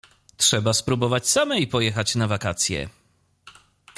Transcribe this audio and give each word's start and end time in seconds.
„Trzeba 0.37 0.73
spróbować 0.73 1.29
samej 1.29 1.67
pojechać 1.67 2.15
na 2.15 2.27
wakacje. 2.27 2.89